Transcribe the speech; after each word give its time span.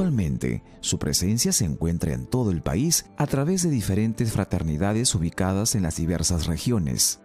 Actualmente, 0.00 0.62
su 0.80 0.98
presencia 0.98 1.52
se 1.52 1.66
encuentra 1.66 2.14
en 2.14 2.24
todo 2.24 2.52
el 2.52 2.62
país 2.62 3.04
a 3.18 3.26
través 3.26 3.62
de 3.62 3.68
diferentes 3.68 4.32
fraternidades 4.32 5.14
ubicadas 5.14 5.74
en 5.74 5.82
las 5.82 5.96
diversas 5.96 6.46
regiones. 6.46 7.20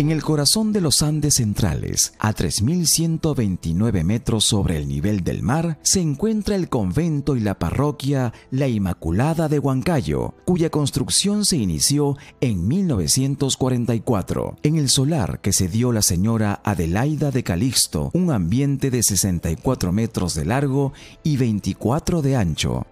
En 0.00 0.12
el 0.12 0.22
corazón 0.22 0.72
de 0.72 0.80
los 0.80 1.02
Andes 1.02 1.34
centrales, 1.34 2.12
a 2.20 2.32
3.129 2.32 4.04
metros 4.04 4.44
sobre 4.44 4.76
el 4.76 4.86
nivel 4.86 5.24
del 5.24 5.42
mar, 5.42 5.80
se 5.82 6.00
encuentra 6.00 6.54
el 6.54 6.68
convento 6.68 7.34
y 7.34 7.40
la 7.40 7.58
parroquia 7.58 8.32
La 8.52 8.68
Inmaculada 8.68 9.48
de 9.48 9.58
Huancayo, 9.58 10.34
cuya 10.44 10.70
construcción 10.70 11.44
se 11.44 11.56
inició 11.56 12.16
en 12.40 12.68
1944. 12.68 14.58
En 14.62 14.76
el 14.76 14.88
solar 14.88 15.40
que 15.40 15.52
se 15.52 15.66
dio 15.66 15.90
la 15.90 16.02
señora 16.02 16.60
Adelaida 16.62 17.32
de 17.32 17.42
Calixto, 17.42 18.12
un 18.14 18.30
ambiente 18.30 18.92
de 18.92 19.02
64 19.02 19.90
metros 19.90 20.36
de 20.36 20.44
largo 20.44 20.92
y 21.24 21.38
24 21.38 22.22
de 22.22 22.36
ancho. 22.36 22.86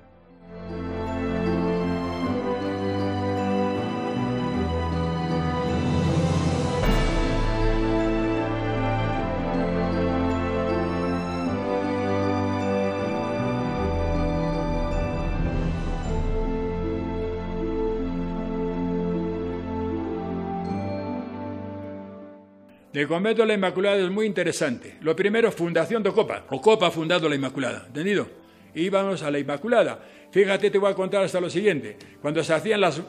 El 22.96 23.06
convento 23.06 23.42
de 23.42 23.48
la 23.48 23.52
Inmaculada 23.52 23.98
es 23.98 24.10
muy 24.10 24.24
interesante. 24.24 24.96
Lo 25.02 25.14
primero, 25.14 25.52
fundación 25.52 26.02
de 26.02 26.08
Ocopa. 26.08 26.46
Ocopa 26.48 26.86
ha 26.86 26.90
fundado 26.90 27.28
la 27.28 27.34
Inmaculada, 27.34 27.84
¿entendido? 27.88 28.26
Íbamos 28.74 29.22
a 29.22 29.30
la 29.30 29.38
Inmaculada. 29.38 30.00
Fíjate, 30.30 30.70
te 30.70 30.78
voy 30.78 30.90
a 30.90 30.94
contar 30.94 31.22
hasta 31.22 31.38
lo 31.38 31.50
siguiente. 31.50 31.98
Cuando 32.22 32.42
se 32.42 32.54
hacían 32.54 32.80
las, 32.80 33.02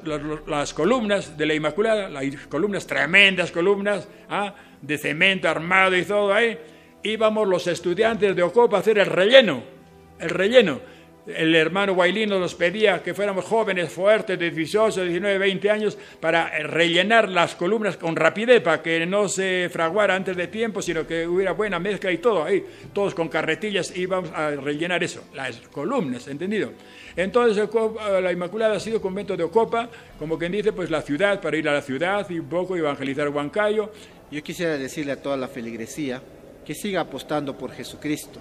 las, 0.46 0.74
columnas 0.74 1.38
de 1.38 1.46
la 1.46 1.54
Inmaculada, 1.54 2.10
las 2.10 2.26
columnas, 2.48 2.86
tremendas 2.86 3.50
columnas, 3.50 4.10
¿ah? 4.30 4.54
de 4.82 4.98
cemento 4.98 5.48
armado 5.48 5.96
y 5.96 6.04
todo 6.04 6.34
ahí, 6.34 6.60
íbamos 7.04 7.48
los 7.48 7.66
estudiantes 7.68 8.36
de 8.36 8.44
Ocopa 8.44 8.76
a 8.76 8.80
hacer 8.82 9.00
el 9.00 9.06
relleno. 9.06 9.64
El 10.20 10.32
relleno 10.32 10.82
el 11.28 11.54
hermano 11.56 11.94
Guailino 11.94 12.40
nos 12.40 12.56
pedía 12.56 13.04
que 13.04 13.14
fuéramos 13.14 13.44
jóvenes, 13.44 13.92
fuertes, 13.92 14.40
de 14.40 14.50
18, 14.50 15.04
19, 15.04 15.38
20 15.38 15.70
años, 15.70 15.98
para 16.22 16.50
rellenar 16.60 17.28
las 17.28 17.56
columnas 17.56 17.98
con 17.98 18.16
rapidez, 18.16 18.62
para 18.62 18.82
que 18.82 19.06
no 19.06 19.28
se 19.28 19.70
fraguara 19.72 20.16
antes 20.16 20.38
de 20.38 20.48
tiempo, 20.48 20.82
sino 20.82 21.06
que 21.06 21.28
hubiera 21.28 21.52
buena 21.52 21.80
mezcla 21.80 22.12
y 22.12 22.20
todo 22.20 22.44
ahí. 22.44 22.64
Todos 22.94 23.14
con 23.14 23.28
carretillas 23.28 23.96
íbamos 23.98 24.32
a 24.32 24.52
rellenar 24.52 25.04
eso, 25.04 25.24
las 25.34 25.58
columnas, 25.72 26.28
¿entendido? 26.28 26.72
Entonces 27.16 27.68
la 28.22 28.32
Inmaculada 28.32 28.78
ha 28.78 28.80
sido 28.80 29.02
convento 29.02 29.36
de 29.36 29.44
Ocopa, 29.44 29.90
como 30.18 30.38
quien 30.40 30.54
dice, 30.54 30.72
pues 30.72 30.90
la 30.90 31.02
ciudad, 31.02 31.42
para 31.42 31.58
ir 31.58 31.68
a 31.68 31.74
la 31.74 31.82
ciudad 31.82 32.30
y 32.30 32.40
un 32.40 32.48
poco 32.48 32.78
evangelizar 32.78 33.28
Huancayo. 33.30 33.92
Yo 34.32 34.42
quisiera 34.44 34.78
decirle 34.78 35.14
a 35.14 35.22
toda 35.22 35.36
la 35.36 35.48
feligresía 35.48 36.22
que 36.66 36.74
siga 36.74 37.02
apostando 37.02 37.58
por 37.58 37.72
Jesucristo 37.72 38.40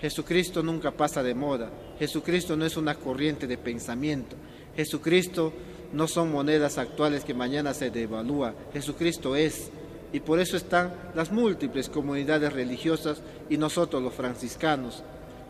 Jesucristo 0.00 0.62
nunca 0.62 0.90
pasa 0.90 1.22
de 1.22 1.34
moda. 1.34 1.70
Jesucristo 1.98 2.56
no 2.56 2.66
es 2.66 2.76
una 2.76 2.94
corriente 2.94 3.46
de 3.46 3.56
pensamiento. 3.56 4.36
Jesucristo 4.76 5.52
no 5.92 6.06
son 6.06 6.30
monedas 6.30 6.78
actuales 6.78 7.24
que 7.24 7.34
mañana 7.34 7.72
se 7.72 7.90
devalúa. 7.90 8.54
Jesucristo 8.72 9.36
es. 9.36 9.70
Y 10.12 10.20
por 10.20 10.38
eso 10.38 10.56
están 10.56 10.92
las 11.14 11.32
múltiples 11.32 11.88
comunidades 11.88 12.52
religiosas 12.52 13.22
y 13.48 13.56
nosotros 13.56 14.02
los 14.02 14.14
franciscanos, 14.14 15.02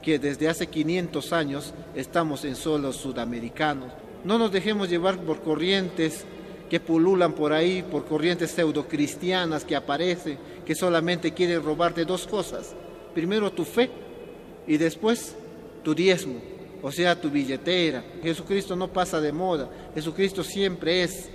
que 0.02 0.18
desde 0.18 0.48
hace 0.48 0.68
500 0.68 1.32
años 1.32 1.74
estamos 1.94 2.44
en 2.44 2.56
solos 2.56 2.96
sudamericanos. 2.96 3.92
No 4.24 4.38
nos 4.38 4.50
dejemos 4.50 4.88
llevar 4.88 5.18
por 5.18 5.42
corrientes 5.42 6.24
que 6.70 6.80
pululan 6.80 7.32
por 7.32 7.52
ahí, 7.52 7.82
por 7.82 8.06
corrientes 8.06 8.50
pseudocristianas 8.52 9.64
que 9.64 9.76
aparecen, 9.76 10.38
que 10.64 10.74
solamente 10.74 11.32
quieren 11.32 11.62
robarte 11.62 12.04
dos 12.04 12.26
cosas. 12.26 12.74
Primero 13.14 13.52
tu 13.52 13.64
fe 13.64 13.90
y 14.66 14.76
después 14.76 15.36
tu 15.82 15.94
diezmo, 15.94 16.40
o 16.82 16.90
sea, 16.90 17.20
tu 17.20 17.30
billetera. 17.30 18.02
Jesucristo 18.22 18.76
no 18.76 18.88
pasa 18.88 19.20
de 19.20 19.32
moda, 19.32 19.68
Jesucristo 19.94 20.42
siempre 20.42 21.02
es 21.02 21.30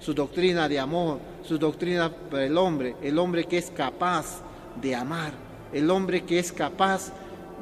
su 0.00 0.14
doctrina 0.14 0.68
de 0.68 0.78
amor, 0.78 1.18
su 1.42 1.58
doctrina 1.58 2.10
para 2.30 2.44
el 2.44 2.56
hombre, 2.56 2.96
el 3.02 3.18
hombre 3.18 3.44
que 3.44 3.58
es 3.58 3.70
capaz 3.70 4.42
de 4.80 4.94
amar, 4.94 5.32
el 5.72 5.90
hombre 5.90 6.24
que 6.24 6.38
es 6.38 6.52
capaz 6.52 7.12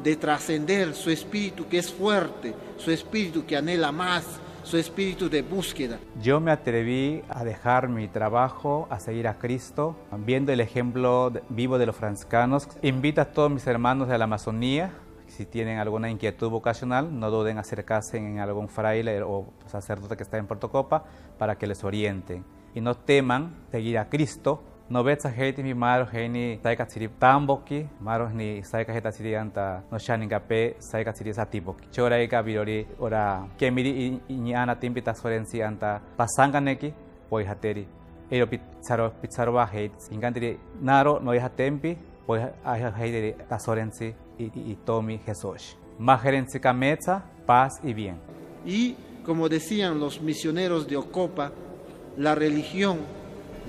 de 0.03 0.17
trascender, 0.17 0.95
su 0.95 1.11
espíritu 1.11 1.69
que 1.69 1.79
es 1.79 1.93
fuerte, 1.93 2.55
su 2.77 2.91
espíritu 2.91 3.47
que 3.47 3.57
anhela 3.57 3.93
más, 3.93 4.25
su 4.65 4.79
espíritu 4.79 5.29
de 5.29 5.43
búsqueda. 5.43 5.99
Yo 6.23 6.41
me 6.41 6.51
atreví 6.51 7.23
a 7.29 7.45
dejar 7.45 7.89
mi 7.89 8.09
trabajo, 8.09 8.89
a 8.91 8.99
seguir 8.99 9.29
a 9.29 9.39
Cristo, 9.39 9.97
viendo 10.19 10.53
el 10.53 10.61
ejemplo 10.61 11.33
vivo 11.51 11.79
de 11.79 11.87
los 11.87 11.97
franciscanos. 11.97 12.69
Invito 12.83 13.21
a 13.21 13.27
todos 13.27 13.51
mis 13.51 13.67
hermanos 13.67 14.09
de 14.09 14.19
la 14.19 14.25
Amazonía 14.25 14.93
si 15.35 15.47
tienen 15.47 15.79
alguna 15.79 16.09
inquietud 16.11 16.49
vocacional, 16.49 17.19
no 17.19 17.31
duden 17.31 17.53
en 17.53 17.59
acercarse 17.59 18.19
en 18.19 18.39
algún 18.39 18.69
fraile 18.69 19.23
o 19.23 19.47
sacerdote 19.67 20.17
que 20.17 20.23
está 20.23 20.39
en 20.39 20.47
Puerto 20.47 20.71
Copa 20.71 21.05
para 21.39 21.57
que 21.57 21.67
les 21.67 21.83
orienten. 21.83 22.45
Y 22.75 22.81
no 22.81 22.95
teman 22.95 23.55
seguir 23.71 23.99
a 23.99 24.09
Cristo. 24.09 24.63
No 24.89 25.03
ves 25.03 25.25
a 25.25 25.31
gente 25.31 25.63
mi 25.63 25.73
maro 25.73 26.07
geni 26.07 26.61
saika 26.63 26.87
chiri 26.87 27.09
tamboki 27.09 27.87
maro 28.01 28.29
ni 28.29 28.63
saika 28.63 28.93
heta 28.93 29.11
chiri 29.11 29.35
anta 29.35 29.83
no 29.91 29.99
shani 29.99 30.27
gape 30.27 30.77
saika 30.79 31.11
chiri 31.15 31.33
satiboki 31.33 31.89
chora 31.91 32.23
ika 32.23 32.43
birori 32.43 32.87
ora 32.99 33.49
kemiri 33.57 34.21
iñana 34.29 34.79
timpita 34.79 35.15
sorensi 35.15 35.63
anta 35.63 36.03
pasanga 36.19 36.61
neki 36.61 36.93
poi 37.31 37.45
hateri 37.47 37.87
ero 38.31 38.47
pizzaro 38.47 39.11
pizzaro 39.23 39.53
ba 39.53 39.65
hate 39.65 39.97
ingantiri 40.11 40.59
naro 40.83 41.19
no 41.19 41.33
iha 41.33 41.49
tempi 41.49 41.97
poi 42.27 42.41
a 42.63 42.75
hate 42.99 43.37
ta 43.49 43.59
sorensi 43.59 44.15
y, 44.39 44.45
y 44.45 44.79
Tomi 44.85 45.19
Jesús. 45.19 45.77
paz 47.47 47.81
y 47.83 47.93
bien. 47.93 48.17
Y 48.67 48.97
como 49.25 49.49
decían 49.49 50.01
los 50.01 50.21
misioneros 50.21 50.87
de 50.87 50.97
Ocopa, 50.97 51.53
la 52.17 52.35
religión, 52.35 52.99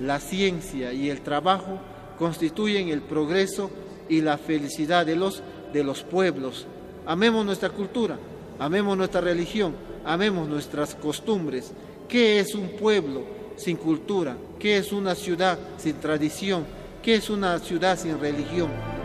la 0.00 0.20
ciencia 0.20 0.92
y 0.92 1.10
el 1.10 1.20
trabajo 1.22 1.78
constituyen 2.18 2.88
el 2.88 3.02
progreso 3.02 3.70
y 4.08 4.20
la 4.20 4.38
felicidad 4.38 5.06
de 5.06 5.16
los, 5.16 5.42
de 5.72 5.84
los 5.84 6.02
pueblos. 6.02 6.66
Amemos 7.06 7.44
nuestra 7.44 7.70
cultura, 7.70 8.18
amemos 8.58 8.96
nuestra 8.96 9.20
religión, 9.20 9.74
amemos 10.04 10.48
nuestras 10.48 10.94
costumbres. 10.94 11.72
¿Qué 12.08 12.40
es 12.40 12.54
un 12.54 12.70
pueblo 12.70 13.24
sin 13.56 13.76
cultura? 13.76 14.36
¿Qué 14.58 14.78
es 14.78 14.92
una 14.92 15.14
ciudad 15.14 15.58
sin 15.76 15.94
tradición? 15.94 16.64
¿Qué 17.02 17.16
es 17.16 17.30
una 17.30 17.58
ciudad 17.58 17.98
sin 17.98 18.18
religión? 18.18 18.95